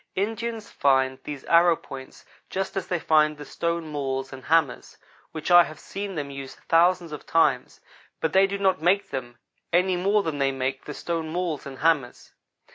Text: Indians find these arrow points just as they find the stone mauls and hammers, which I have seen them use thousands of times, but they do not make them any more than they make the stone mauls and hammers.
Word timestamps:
Indians 0.15 0.71
find 0.71 1.19
these 1.25 1.43
arrow 1.45 1.75
points 1.75 2.25
just 2.49 2.75
as 2.75 2.87
they 2.87 2.97
find 2.97 3.37
the 3.37 3.45
stone 3.45 3.87
mauls 3.91 4.33
and 4.33 4.45
hammers, 4.45 4.97
which 5.31 5.51
I 5.51 5.63
have 5.65 5.79
seen 5.79 6.15
them 6.15 6.31
use 6.31 6.55
thousands 6.55 7.11
of 7.11 7.27
times, 7.27 7.81
but 8.19 8.33
they 8.33 8.47
do 8.47 8.57
not 8.57 8.81
make 8.81 9.11
them 9.11 9.37
any 9.71 9.95
more 9.97 10.23
than 10.23 10.39
they 10.39 10.51
make 10.51 10.85
the 10.85 10.95
stone 10.95 11.29
mauls 11.29 11.67
and 11.67 11.77
hammers. 11.77 12.33